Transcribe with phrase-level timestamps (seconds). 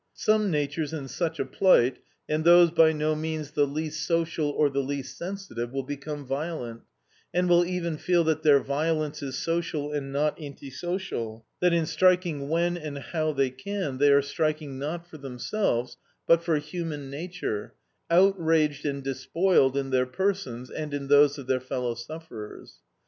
[0.15, 4.67] Some natures in such a plight, and those by no means the least social or
[4.67, 6.81] the least sensitive, will become violent,
[7.35, 11.85] and will even feel that their violence is social and not anti social, that in
[11.85, 17.11] striking when and how they can, they are striking, not for themselves, but for human
[17.11, 17.75] nature,
[18.09, 22.77] outraged and despoiled in their persons and in those of their fellow sufferers.